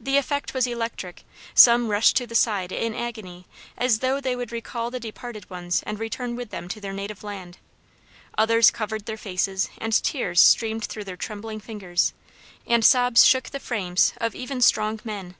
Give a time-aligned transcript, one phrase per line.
[0.00, 3.44] The effect was electric; some rushed to the side in agony
[3.76, 7.22] as though they would recall the departed ones and return with them to their native
[7.22, 7.58] land.
[8.38, 12.14] Others covered their faces, and tears streamed through their trembling fingers,
[12.66, 15.34] and sobs shook the frames of even strong men.